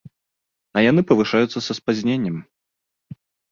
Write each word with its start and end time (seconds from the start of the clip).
А 0.75 0.83
яны 0.85 1.01
павышаюцца 1.11 1.59
са 1.67 1.73
спазненнем. 1.81 2.43